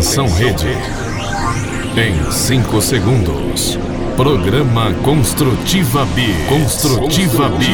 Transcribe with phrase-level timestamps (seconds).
[0.00, 0.66] Atenção rede.
[1.94, 3.78] Em 5 segundos.
[4.16, 6.22] Programa Construtiva B.
[6.48, 7.66] Construtiva B.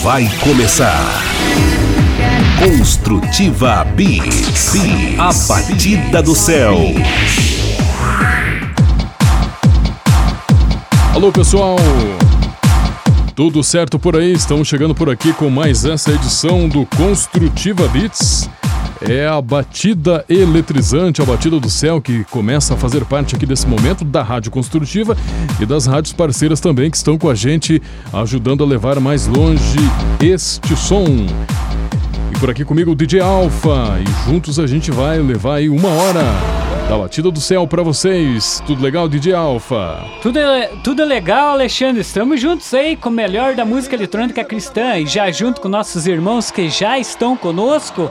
[0.00, 1.24] Vai começar.
[2.62, 4.76] Construtiva Beats.
[5.18, 6.76] A batida do céu.
[11.20, 11.76] Alô pessoal,
[13.34, 14.32] tudo certo por aí?
[14.32, 18.48] Estamos chegando por aqui com mais essa edição do Construtiva Beats.
[19.02, 23.66] É a batida eletrizante, a batida do céu que começa a fazer parte aqui desse
[23.66, 25.14] momento da Rádio Construtiva
[25.60, 27.82] e das rádios parceiras também que estão com a gente,
[28.14, 29.78] ajudando a levar mais longe
[30.22, 31.04] este som.
[32.40, 36.22] Por aqui comigo o DJ Alfa e juntos a gente vai levar aí uma hora
[36.88, 38.62] da batida do céu para vocês.
[38.66, 40.02] Tudo legal, DJ Alfa?
[40.22, 40.40] Tudo,
[40.82, 42.00] tudo legal, Alexandre.
[42.00, 46.06] Estamos juntos aí com o melhor da música eletrônica cristã e já junto com nossos
[46.06, 48.10] irmãos que já estão conosco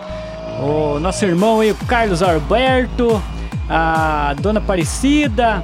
[0.61, 3.19] o nosso irmão aí, o Carlos Alberto,
[3.67, 5.63] a Dona Aparecida,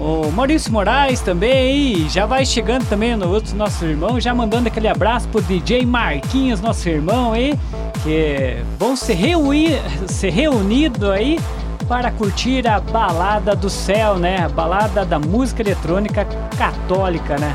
[0.00, 4.88] o Maurício Moraes também já vai chegando também no outro nosso irmão, já mandando aquele
[4.88, 7.54] abraço pro DJ Marquinhos, nosso irmão aí,
[8.02, 11.38] que vão se reunir, se reunido aí
[11.86, 14.38] para curtir a balada do céu, né?
[14.38, 16.24] A balada da música eletrônica
[16.56, 17.54] católica, né?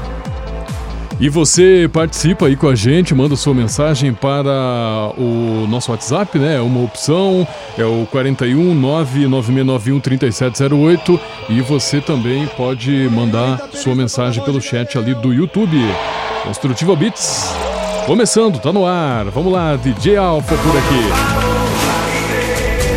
[1.19, 6.57] E você participa aí com a gente, manda sua mensagem para o nosso WhatsApp, né?
[6.57, 14.43] É uma opção, é o 41 99691 3708 e você também pode mandar sua mensagem
[14.43, 15.77] pelo chat ali do YouTube.
[16.43, 17.53] Construtiva Beats.
[18.05, 19.25] Começando, tá no ar.
[19.25, 21.45] Vamos lá, DJ Alfa por aqui.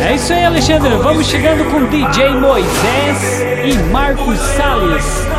[0.05, 0.89] É isso aí, Alexandre.
[0.97, 5.38] Vamos chegando com DJ Moisés e Marcos Salles.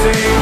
[0.00, 0.37] see.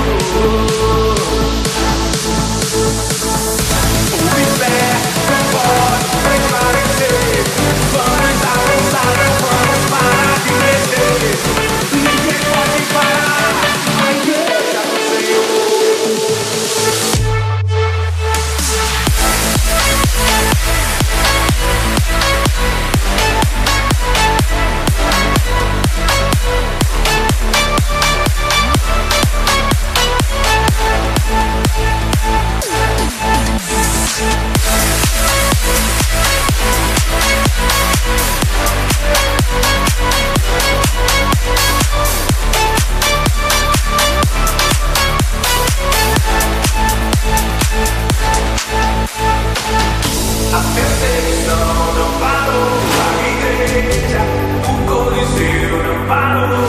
[50.74, 52.70] perseguição não parou,
[53.02, 54.20] a igreja,
[54.68, 56.65] o coliseu não parou.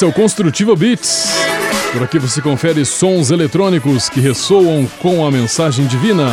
[0.00, 1.28] Esse é o Construtiva Beats.
[1.92, 6.24] Por aqui você confere sons eletrônicos que ressoam com a mensagem divina.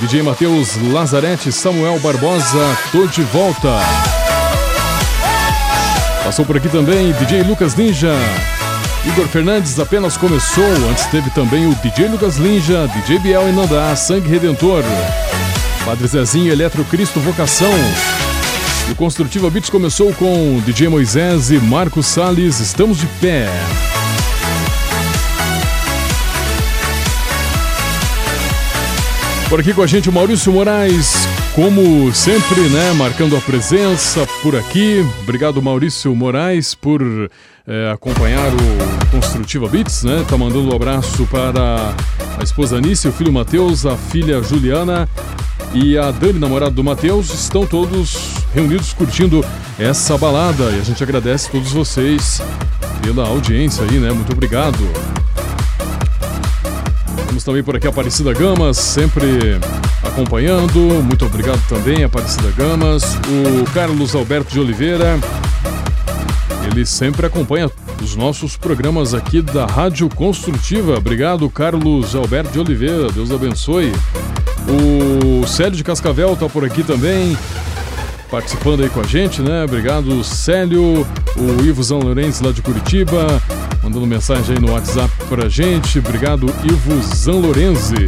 [0.00, 3.78] DJ Matheus Lazarete, Samuel Barbosa, tô de volta.
[6.24, 8.12] Passou por aqui também DJ Lucas Ninja.
[9.04, 13.94] Igor Fernandes apenas começou, antes teve também o DJ Lucas Ninja, DJ Biel e Nandá,
[13.94, 14.82] Sangue Redentor.
[15.84, 17.70] Padre Zezinho, Eletro Cristo Vocação.
[18.88, 23.48] E o Construtiva Beats começou com DJ Moisés e Marcos Salles, Estamos de Pé.
[29.48, 34.56] Por aqui com a gente o Maurício Moraes, como sempre, né, marcando a presença por
[34.56, 35.06] aqui.
[35.22, 40.24] Obrigado Maurício Moraes por eh, acompanhar o Construtiva Beats, né?
[40.28, 41.94] Tá mandando um abraço para
[42.38, 45.08] a esposa Anice, o filho Matheus, a filha Juliana
[45.72, 48.16] e a Dani, namorada do Matheus, estão todos
[48.52, 49.44] reunidos curtindo
[49.78, 52.42] essa balada e a gente agradece a todos vocês
[53.00, 54.10] pela audiência aí, né?
[54.10, 54.78] Muito obrigado.
[57.28, 59.60] Temos também por aqui a Aparecida Gamas, sempre
[60.14, 60.78] acompanhando.
[61.02, 63.02] Muito obrigado também, Aparecida Gamas.
[63.28, 65.18] O Carlos Alberto de Oliveira,
[66.70, 67.68] ele sempre acompanha
[68.00, 70.96] os nossos programas aqui da Rádio Construtiva.
[70.96, 73.10] Obrigado, Carlos Alberto de Oliveira.
[73.10, 73.92] Deus abençoe.
[74.68, 77.36] O Célio de Cascavel está por aqui também,
[78.30, 79.64] participando aí com a gente, né?
[79.64, 81.04] Obrigado, Célio.
[81.36, 83.42] O Ivo Zão Lourenço lá de Curitiba,
[83.82, 85.98] mandando mensagem aí no WhatsApp pra gente.
[85.98, 88.06] Obrigado, Ivo Zan Lorenzi.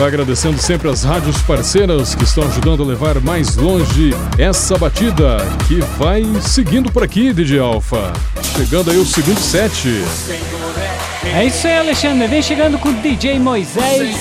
[0.00, 5.36] Vai agradecendo sempre as rádios parceiras que estão ajudando a levar mais longe essa batida
[5.68, 8.10] que vai seguindo por aqui, DJ Alfa.
[8.56, 10.02] Chegando aí o segundo set.
[11.22, 12.26] É isso aí, Alexandre.
[12.28, 14.16] Vem chegando com DJ Moisés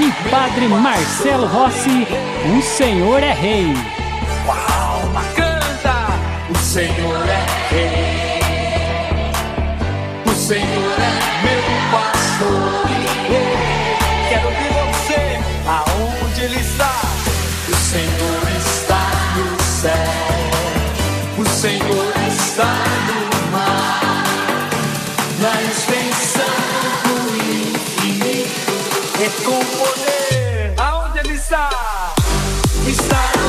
[0.00, 2.08] e Padre Marcelo Rossi.
[2.58, 3.72] O Senhor é Rei.
[4.48, 6.08] Alma canta,
[6.52, 8.40] o Senhor é rei.
[10.26, 11.62] O Senhor é meu
[11.92, 12.89] pastor.
[21.60, 22.74] Senhor está
[23.06, 24.24] no mar.
[25.42, 26.46] Na extensão
[27.04, 28.72] do infinito.
[29.20, 31.68] E com poder, aonde ele está?
[32.88, 33.39] Está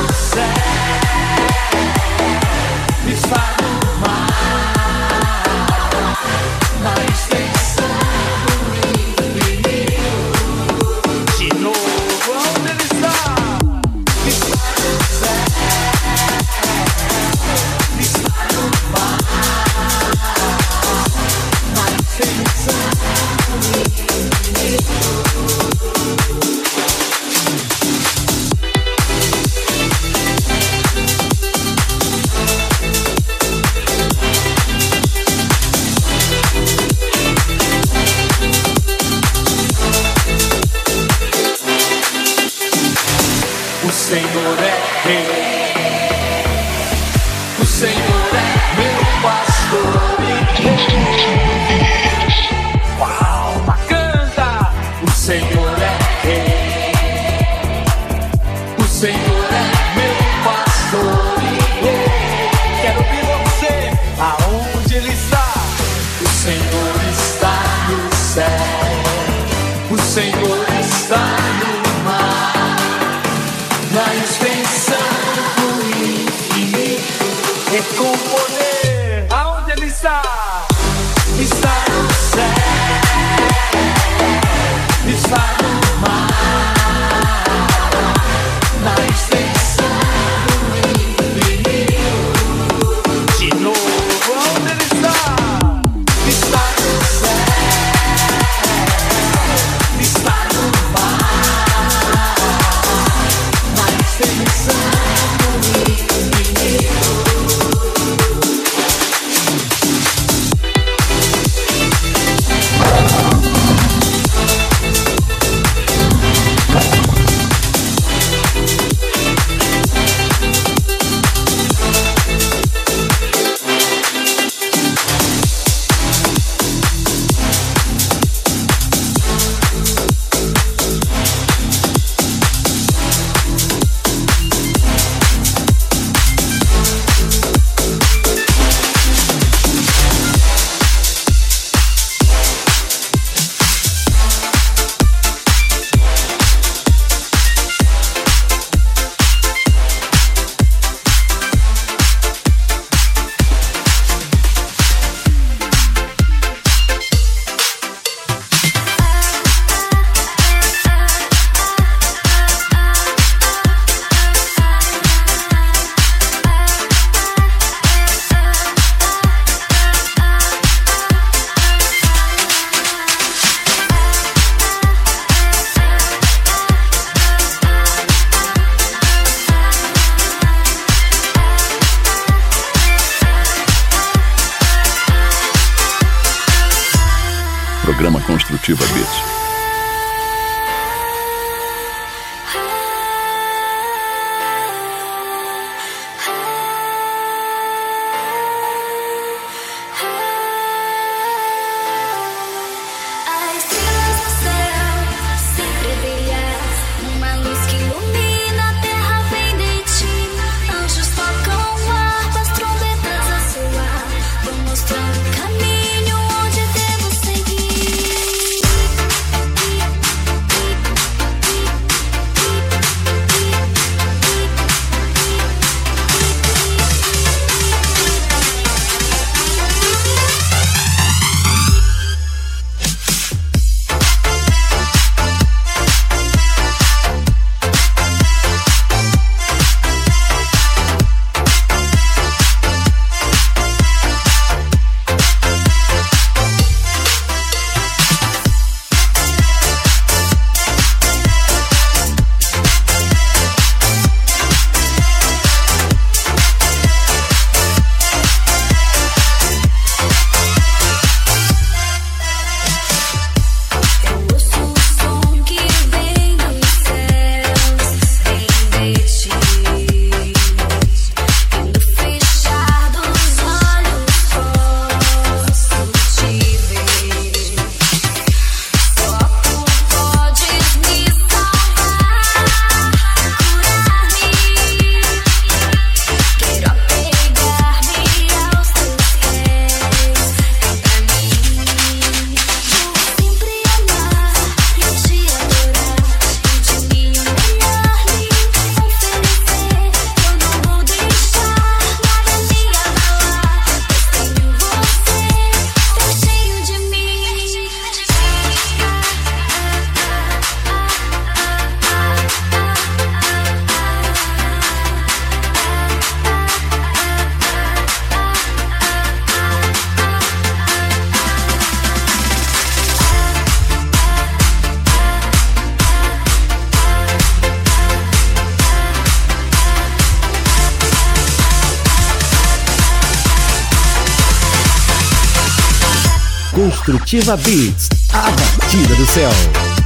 [336.62, 339.81] Construtiva Beats, a batida do céu.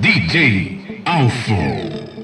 [0.00, 2.19] DJ Alfa.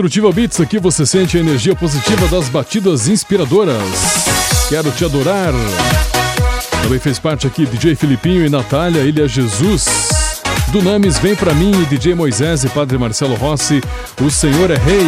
[0.00, 3.76] Construtiva Beats, aqui você sente a energia positiva das batidas inspiradoras.
[4.66, 5.52] Quero te adorar.
[6.82, 9.84] Também fez parte aqui DJ Filipinho e Natália, Ilha Jesus.
[10.68, 13.82] Dunamis, vem pra mim, DJ Moisés e Padre Marcelo Rossi,
[14.22, 15.06] o Senhor é Rei.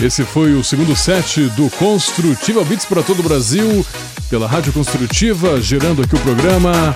[0.00, 3.84] Esse foi o segundo set do Construtiva Beats para todo o Brasil,
[4.30, 6.94] pela Rádio Construtiva, gerando aqui o programa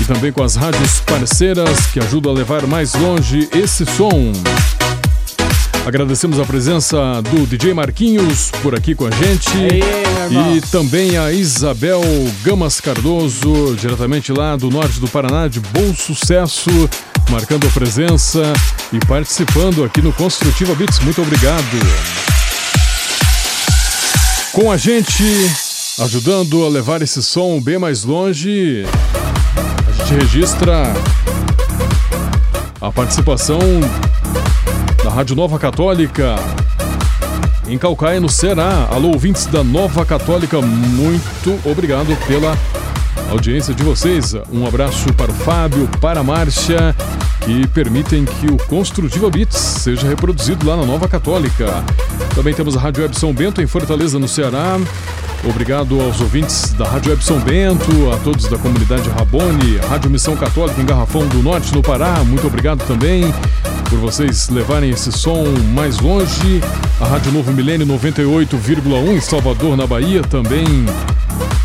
[0.00, 4.30] e também com as rádios parceiras que ajudam a levar mais longe esse som.
[5.90, 9.50] Agradecemos a presença do DJ Marquinhos por aqui com a gente.
[9.58, 10.56] Irmão.
[10.56, 12.00] e também a Isabel
[12.44, 16.70] Gamas Cardoso, diretamente lá do norte do Paraná, de bom sucesso,
[17.28, 18.40] marcando a presença
[18.92, 21.00] e participando aqui no Construtiva Beats.
[21.00, 21.64] Muito obrigado.
[24.52, 25.24] Com a gente,
[25.98, 28.84] ajudando a levar esse som bem mais longe,
[29.88, 30.94] a gente registra
[32.80, 33.58] a participação
[35.02, 36.36] da Rádio Nova Católica
[37.66, 38.88] em Calcaia, no Ceará.
[38.90, 42.56] Alô, ouvintes da Nova Católica, muito obrigado pela
[43.30, 44.34] audiência de vocês.
[44.52, 46.94] Um abraço para o Fábio, para a Márcia,
[47.44, 51.84] que permitem que o Construtiva Beats seja reproduzido lá na Nova Católica.
[52.34, 54.78] Também temos a Rádio Web São Bento em Fortaleza, no Ceará.
[55.48, 60.36] Obrigado aos ouvintes da Rádio Web São Bento, a todos da comunidade Rabone, Rádio Missão
[60.36, 62.22] Católica em Garrafão do Norte, no Pará.
[62.24, 63.32] Muito obrigado também
[63.90, 66.62] por vocês levarem esse som mais longe.
[67.00, 70.64] A Rádio Novo Milênio 98,1 em Salvador, na Bahia, também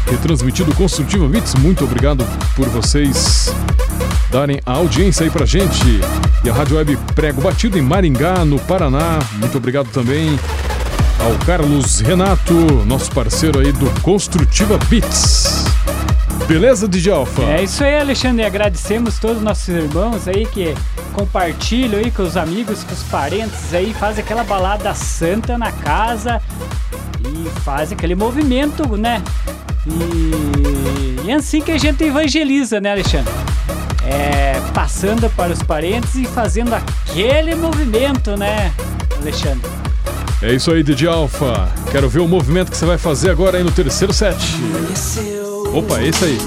[0.09, 1.53] retransmitido Construtiva Beats.
[1.55, 3.53] Muito obrigado por vocês
[4.31, 6.01] darem a audiência aí pra gente.
[6.43, 9.19] E a Rádio Web Prego Batido em Maringá, no Paraná.
[9.33, 10.37] Muito obrigado também
[11.19, 12.53] ao Carlos Renato,
[12.85, 15.74] nosso parceiro aí do Construtiva Beats.
[16.47, 17.41] Beleza, DJ Alfa?
[17.43, 18.45] É isso aí, Alexandre.
[18.45, 20.75] Agradecemos todos os nossos irmãos aí que
[21.11, 26.41] compartilham aí com os amigos, com os parentes aí, faz aquela balada santa na casa
[27.23, 29.23] e faz aquele movimento, né?
[29.87, 33.33] E, e é assim que a gente evangeliza, né, Alexandre?
[34.03, 38.71] É, passando para os parentes e fazendo aquele movimento, né,
[39.19, 39.67] Alexandre?
[40.41, 41.69] É isso aí, DJ Alfa.
[41.91, 44.37] Quero ver o movimento que você vai fazer agora aí no terceiro set.
[45.75, 46.37] Opa, esse aí.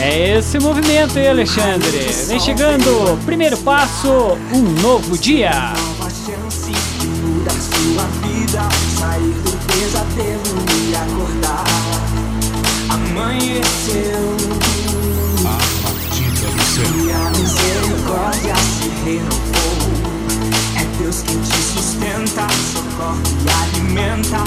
[0.00, 1.98] É esse movimento aí, Alexandre.
[2.28, 4.08] Vem chegando, primeiro passo,
[4.54, 5.50] um novo dia.
[5.50, 8.66] nova chance de mudar sua vida,
[8.98, 11.64] sair do pesadelo e acordar.
[12.88, 14.36] Amanheceu
[15.42, 16.86] Batida do céu.
[17.04, 19.78] e a misericórdia se renovou.
[20.80, 24.42] É Deus quem te sustenta, socorre e alimenta.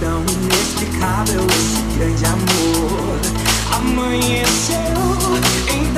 [0.00, 3.43] Tão inexplicável esse grande amor.
[3.86, 4.76] Amanheceu,
[5.68, 5.93] então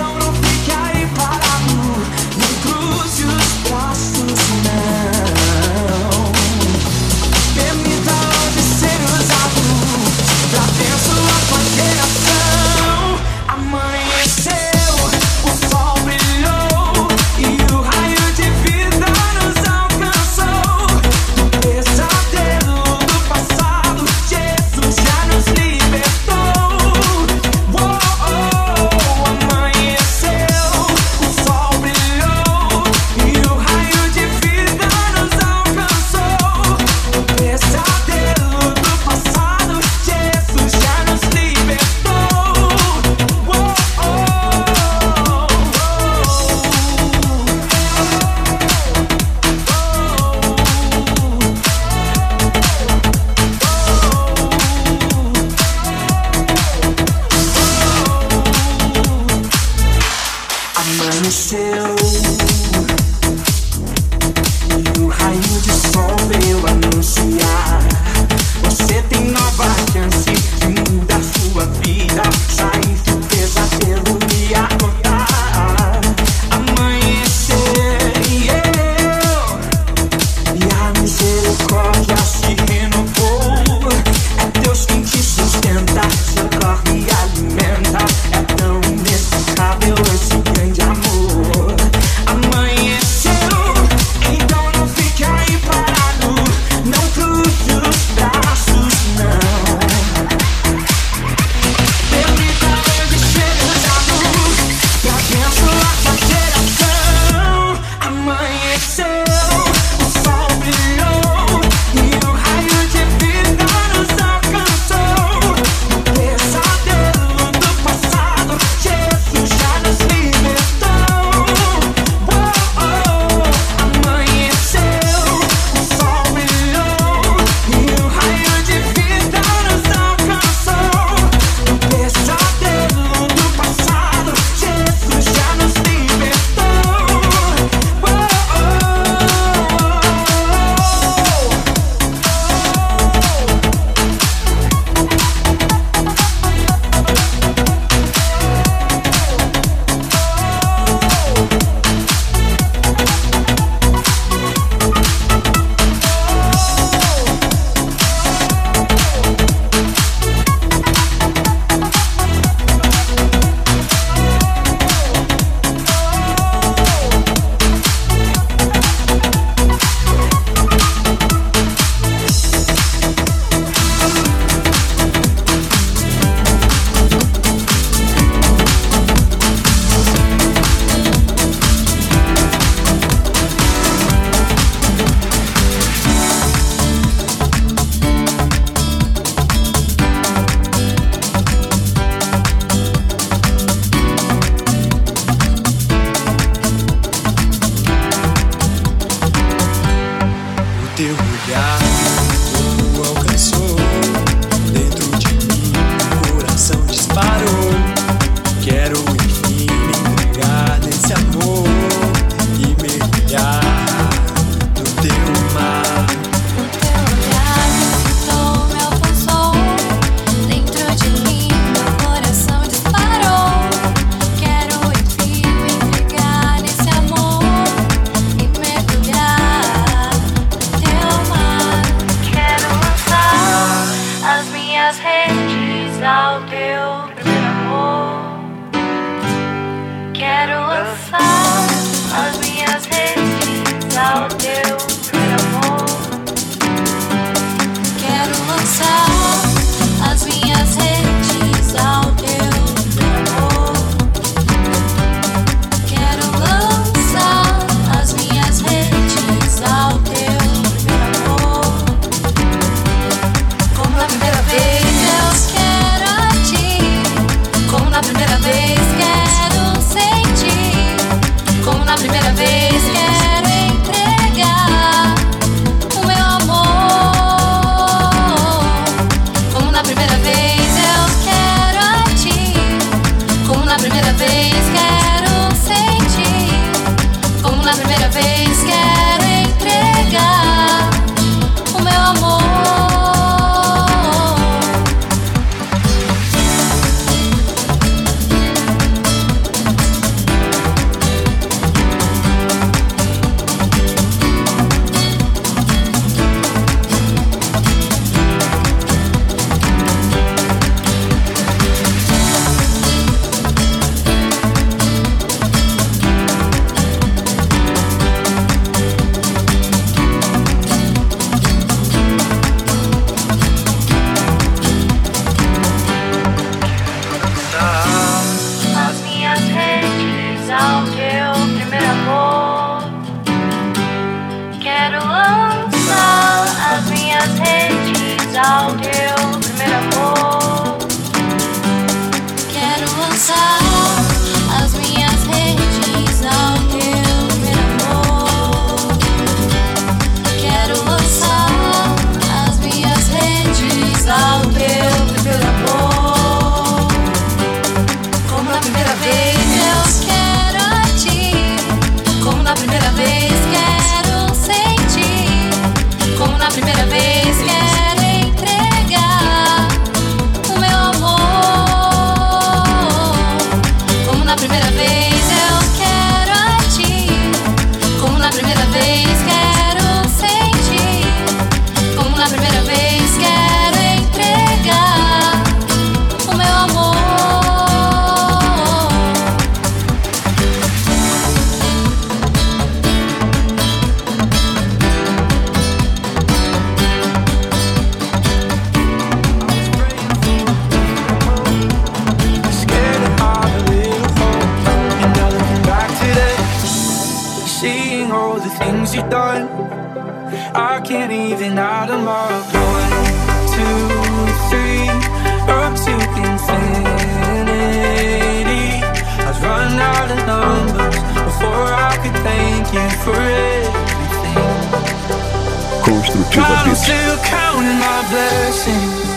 [426.96, 429.08] still counting my blessings.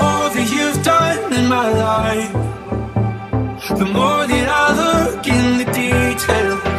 [0.00, 2.32] All that you've done in my life.
[3.80, 6.69] The more that I look in the detail.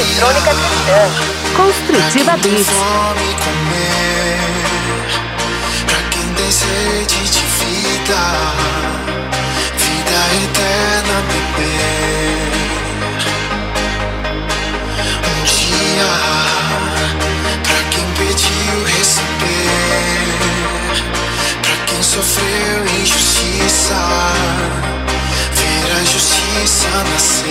[0.00, 1.10] eletrônica cristã.
[1.56, 2.66] Construtiva Beats.
[5.86, 8.22] Pra quem tem sede de vida,
[9.76, 12.50] vida eterna beber.
[15.26, 16.12] Um dia,
[17.62, 20.28] pra quem pediu receber,
[21.62, 24.00] pra quem sofreu injustiça.
[25.54, 27.50] Ver a justiça nascer.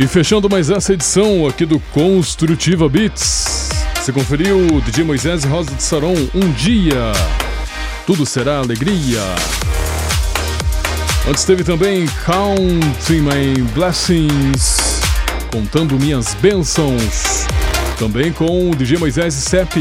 [0.00, 3.68] E fechando mais essa edição aqui do Construtiva Beats.
[3.96, 7.12] Você conferiu o DJ Moisés e Rosa de Saron, Um Dia.
[8.06, 9.20] Tudo será alegria.
[11.28, 15.02] Antes teve também Counting My Blessings,
[15.52, 17.46] contando minhas bênçãos.
[17.98, 19.76] Também com o DJ Moisés e Sepp.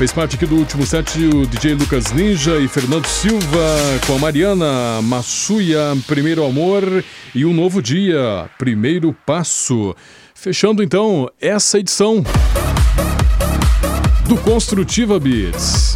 [0.00, 3.66] Fez parte aqui do último set o DJ Lucas Ninja e Fernando Silva
[4.06, 9.94] com a Mariana Massuia, Primeiro Amor e Um Novo Dia, Primeiro Passo.
[10.34, 12.24] Fechando então essa edição
[14.26, 15.92] do Construtiva Beats.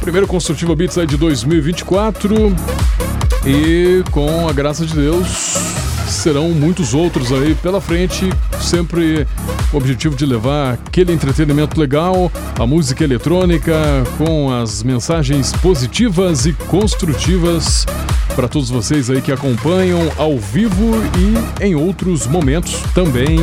[0.00, 2.34] Primeiro Construtiva Beats aí de 2024
[3.44, 5.28] e com a graça de Deus
[6.08, 9.26] serão muitos outros aí pela frente, sempre
[9.72, 13.72] o objetivo de levar aquele entretenimento legal, a música eletrônica
[14.18, 17.86] com as mensagens positivas e construtivas
[18.34, 23.38] para todos vocês aí que acompanham ao vivo e em outros momentos também,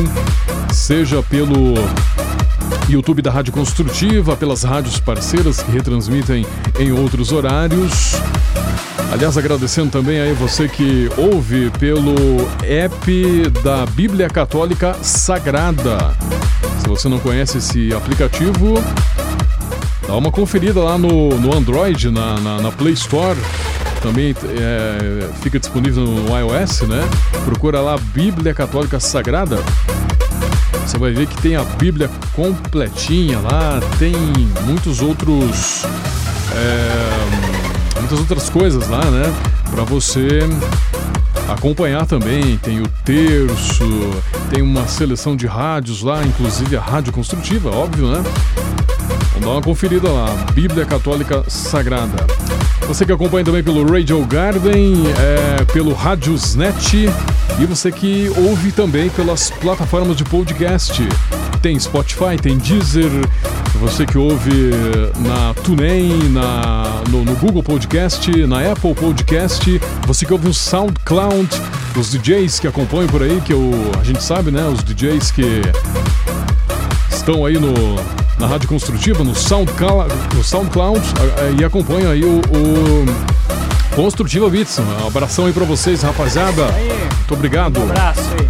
[0.72, 1.74] seja pelo
[2.88, 6.44] YouTube da Rádio Construtiva, pelas rádios parceiras que retransmitem
[6.78, 8.16] em outros horários.
[9.12, 12.14] Aliás, agradecendo também aí você que ouve pelo
[12.62, 16.14] app da Bíblia Católica Sagrada.
[16.78, 18.74] Se você não conhece esse aplicativo,
[20.06, 23.38] dá uma conferida lá no, no Android, na, na, na Play Store.
[24.00, 27.02] Também é, fica disponível no iOS, né?
[27.44, 29.58] Procura lá Bíblia Católica Sagrada.
[30.86, 34.14] Você vai ver que tem a Bíblia completinha lá, tem
[34.64, 35.84] muitos outros.
[36.54, 37.39] É,
[38.10, 39.32] muitas outras coisas lá, né?
[39.70, 40.40] Para você
[41.48, 42.56] acompanhar também.
[42.56, 43.84] Tem o terço,
[44.50, 48.22] tem uma seleção de rádios lá, inclusive a Rádio Construtiva, óbvio, né?
[49.32, 52.26] Vamos dar uma conferida lá, Bíblia Católica Sagrada.
[52.88, 57.08] Você que acompanha também pelo Radio Garden, é, pelo Radiosnet
[57.60, 61.00] e você que ouve também pelas plataformas de podcast.
[61.62, 63.10] Tem Spotify, tem Deezer,
[63.74, 64.70] você que ouve
[65.18, 71.48] na TuneIn, na, no, no Google Podcast, na Apple Podcast, você que ouve no SoundCloud,
[71.96, 74.64] os DJs que acompanham por aí, que eu, a gente sabe, né?
[74.66, 75.62] Os DJs que
[77.10, 77.74] estão aí no,
[78.38, 81.00] na Rádio Construtiva, no SoundCloud, no SoundCloud
[81.58, 84.78] e acompanham aí o, o Construtiva Beats.
[84.78, 86.66] Um abração aí pra vocês, rapaziada.
[86.66, 87.80] Muito obrigado.
[87.80, 88.49] Um abraço aí.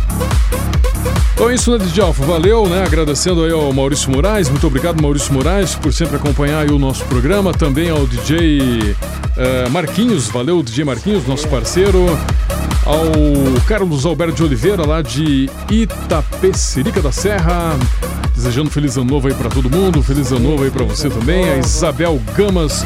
[1.41, 2.23] Então é isso, né, DJ Alfa?
[2.23, 2.85] Valeu, né?
[2.85, 4.51] Agradecendo aí ao Maurício Moraes.
[4.51, 7.51] Muito obrigado, Maurício Moraes, por sempre acompanhar o nosso programa.
[7.51, 8.95] Também ao DJ
[9.39, 10.29] eh, Marquinhos.
[10.29, 12.05] Valeu, DJ Marquinhos, nosso parceiro.
[12.85, 17.75] Ao Carlos Alberto de Oliveira, lá de Itapecerica da Serra.
[18.35, 20.03] Desejando feliz ano novo aí pra todo mundo.
[20.03, 21.49] Feliz ano novo aí pra você também.
[21.49, 22.85] A Isabel Gamas,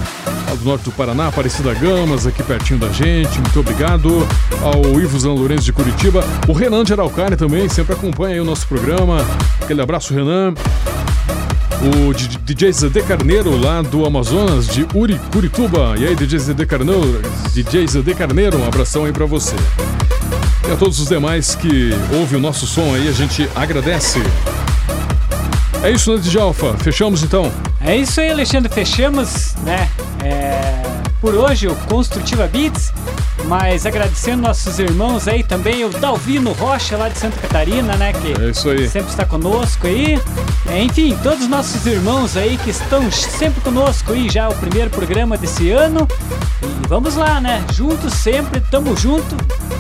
[0.54, 1.28] lá do norte do Paraná.
[1.28, 3.38] Aparecida Gamas, aqui pertinho da gente.
[3.40, 4.26] Muito obrigado.
[4.62, 6.24] Ao Ivo Zan Lourenço de Curitiba.
[6.48, 9.24] O Renan de Araucária também, sempre acompanha o nosso programa.
[9.60, 10.54] Aquele abraço, Renan.
[11.82, 15.94] O DJ Zedê Carneiro, lá do Amazonas, de Uri, Curituba.
[15.98, 17.20] E aí, DJ Zedê Carneiro,
[17.52, 19.56] DJ Zedê Carneiro, um abração aí pra você.
[20.66, 24.20] E a todos os demais que ouvem o nosso som aí, a gente agradece.
[25.82, 26.74] É isso, né, DJ Alfa?
[26.78, 27.52] Fechamos então?
[27.80, 28.72] É isso aí, Alexandre.
[28.72, 29.90] Fechamos, né?
[31.24, 32.92] Por hoje o Construtiva Beats.
[33.46, 38.12] Mas agradecendo nossos irmãos aí também, o Dalvino Rocha lá de Santa Catarina, né?
[38.12, 38.86] Que É isso aí.
[38.88, 40.20] sempre está conosco aí.
[40.68, 44.90] É, enfim, todos os nossos irmãos aí que estão sempre conosco aí já o primeiro
[44.90, 46.06] programa desse ano.
[46.62, 47.64] E vamos lá, né?
[47.72, 49.34] Juntos sempre, tamo junto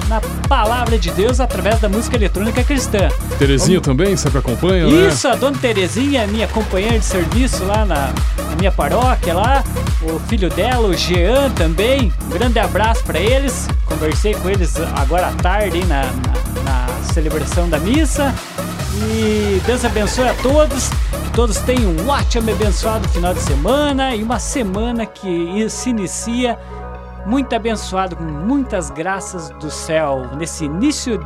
[0.08, 3.08] na palavra de Deus através da música eletrônica cristã.
[3.38, 5.08] Terezinha também, sempre acompanha, né?
[5.08, 8.12] Isso, a dona Terezinha, minha companheira de serviço lá na,
[8.50, 9.64] na minha paróquia lá,
[10.12, 12.12] o filho dela, o Jean também.
[12.26, 13.68] Um grande abraço pra eles.
[13.86, 18.34] Conversei com eles agora à tarde hein, na, na, na celebração da missa.
[19.10, 20.88] E Deus abençoe a todos.
[20.88, 25.90] Que todos tenham um ótimo e abençoado final de semana e uma semana que se
[25.90, 26.58] inicia
[27.26, 31.18] muito abençoado, com muitas graças do céu, nesse início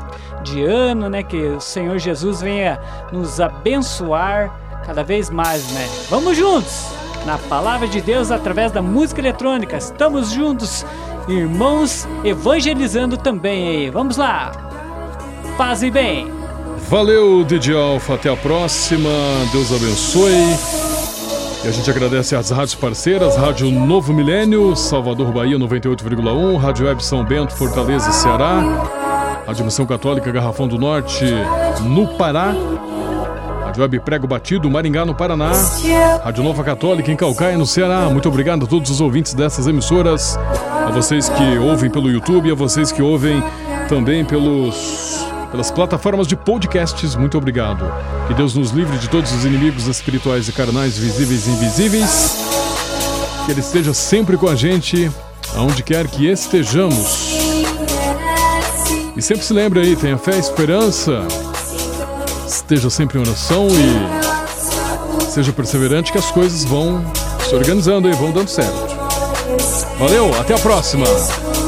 [0.44, 1.22] de ano, né?
[1.22, 2.80] Que o Senhor Jesus venha
[3.12, 5.88] nos abençoar cada vez mais, né?
[6.08, 6.97] Vamos juntos!
[7.28, 10.86] Na palavra de Deus, através da música eletrônica, estamos juntos,
[11.28, 13.90] irmãos, evangelizando também aí.
[13.90, 14.50] Vamos lá!
[15.58, 16.32] Paz e bem!
[16.88, 18.14] Valeu, DJ Alfa.
[18.14, 19.10] Até a próxima.
[19.52, 20.32] Deus abençoe.
[21.62, 27.04] E a gente agradece às rádios parceiras, Rádio Novo Milênio, Salvador, Bahia 98,1, Rádio Web
[27.04, 31.26] São Bento, Fortaleza, Ceará, Rádio Missão Católica Garrafão do Norte,
[31.82, 32.54] no Pará,
[33.78, 35.52] Web Prego Batido, Maringá, no Paraná,
[36.24, 38.08] Rádio Nova Católica em Calcaia, no Ceará.
[38.10, 42.54] Muito obrigado a todos os ouvintes dessas emissoras, a vocês que ouvem pelo YouTube, a
[42.54, 43.42] vocês que ouvem
[43.88, 47.14] também pelos, pelas plataformas de podcasts.
[47.14, 47.90] Muito obrigado.
[48.26, 52.36] Que Deus nos livre de todos os inimigos espirituais e carnais, visíveis e invisíveis.
[53.46, 55.10] Que Ele esteja sempre com a gente,
[55.54, 57.36] aonde quer que estejamos.
[59.16, 61.47] E sempre se lembre aí, tenha fé e esperança
[62.54, 67.04] esteja sempre em oração e seja perseverante que as coisas vão
[67.48, 68.96] se organizando e vão dando certo.
[69.98, 71.06] Valeu, até a próxima.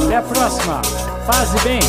[0.05, 0.81] Até a próxima.
[1.26, 1.81] Faze bem.